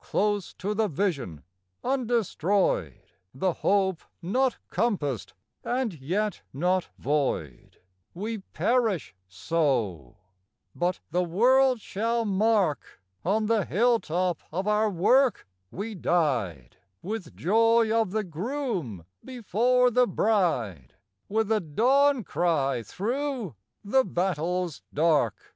Close 0.00 0.54
to 0.54 0.72
the 0.72 0.88
vision 0.88 1.42
undestroyed, 1.84 3.02
The 3.34 3.52
hope 3.52 4.00
not 4.22 4.56
compassed 4.70 5.34
and 5.62 5.92
yet 6.00 6.40
not 6.54 6.88
void, 6.98 7.76
We 8.14 8.38
perish 8.38 9.14
so; 9.26 10.16
but 10.74 11.00
the 11.10 11.22
world 11.22 11.82
shall 11.82 12.24
mark 12.24 13.02
On 13.26 13.44
the 13.44 13.66
hilltop 13.66 14.40
of 14.50 14.66
our 14.66 14.88
work 14.88 15.46
we 15.70 15.94
died, 15.94 16.78
With 17.02 17.36
joy 17.36 17.92
of 17.92 18.12
the 18.12 18.24
groom 18.24 19.04
before 19.22 19.90
the 19.90 20.06
bride, 20.06 20.94
With 21.28 21.52
a 21.52 21.60
dawn 21.60 22.24
cry 22.24 22.82
thro' 22.82 23.54
the 23.84 24.02
battle's 24.02 24.80
dark. 24.94 25.54